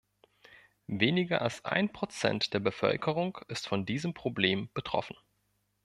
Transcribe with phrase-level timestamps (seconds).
[0.87, 5.15] Weniger als ein Prozent der Bevölkerung ist von diesem Problem betroffen.